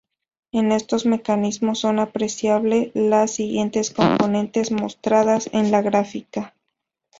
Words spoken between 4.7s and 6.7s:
mostradas en la gráfica.